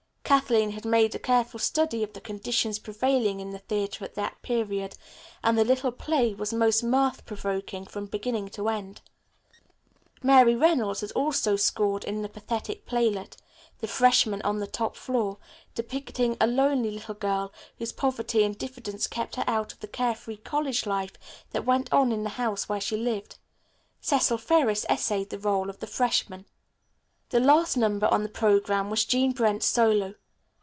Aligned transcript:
Kathleen 0.23 0.71
had 0.71 0.85
made 0.85 1.13
a 1.13 1.19
careful 1.19 1.59
study 1.59 2.03
of 2.03 2.13
the 2.13 2.21
conditions 2.21 2.79
prevailing 2.79 3.41
in 3.41 3.49
the 3.49 3.59
theatre 3.59 4.05
at 4.05 4.15
that 4.15 4.41
period, 4.41 4.95
and 5.43 5.57
the 5.57 5.65
little 5.65 5.91
play 5.91 6.33
was 6.33 6.53
most 6.53 6.81
mirth 6.83 7.25
provoking 7.25 7.85
from 7.85 8.05
beginning 8.05 8.47
to 8.51 8.69
end. 8.69 9.01
Mary 10.23 10.55
Reynolds 10.55 11.01
had 11.01 11.11
also 11.11 11.57
scored 11.57 12.05
in 12.05 12.21
the 12.21 12.29
pathetic 12.29 12.85
playlet, 12.85 13.35
"The 13.79 13.89
Freshman 13.89 14.41
on 14.43 14.59
the 14.59 14.67
Top 14.67 14.95
Floor," 14.95 15.37
depicting 15.75 16.37
a 16.39 16.47
lonely 16.47 16.91
little 16.91 17.15
girl 17.15 17.51
whose 17.77 17.91
poverty 17.91 18.45
and 18.45 18.57
diffidence 18.57 19.07
kept 19.07 19.35
her 19.35 19.43
out 19.47 19.73
of 19.73 19.81
the 19.81 19.87
carefree 19.87 20.37
college 20.37 20.85
life 20.85 21.11
that 21.49 21.65
went 21.65 21.91
on 21.91 22.13
in 22.13 22.23
the 22.23 22.29
house 22.39 22.69
where 22.69 22.79
she 22.79 22.95
lived. 22.95 23.37
Cecil 23.99 24.37
Ferris 24.37 24.85
essayed 24.89 25.29
the 25.29 25.39
role 25.39 25.69
of 25.69 25.79
the 25.79 25.87
freshman. 25.87 26.45
The 27.31 27.41
last 27.41 27.75
number 27.75 28.07
on 28.07 28.23
the 28.23 28.29
programme 28.29 28.89
was 28.89 29.03
Jean 29.03 29.33
Brent's 29.33 29.65
solo. 29.67 30.15